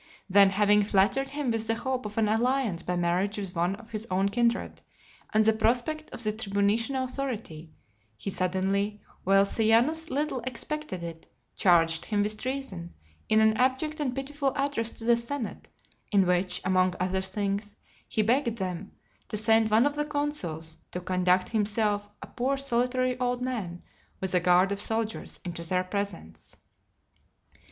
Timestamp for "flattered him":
0.81-1.51